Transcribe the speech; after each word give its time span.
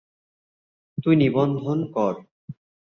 তুই 0.97 1.15
নিবন্ধন 1.15 1.79
কর। 1.95 2.15